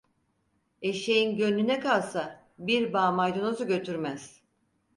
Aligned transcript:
Eşeğin 0.81 1.37
gönlüne 1.37 1.79
kalsa 1.79 2.43
bir 2.59 2.93
bağ 2.93 3.11
maydanozu 3.11 3.67
götürmez. 3.67 4.41